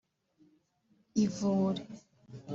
[1.23, 1.81] “ivure”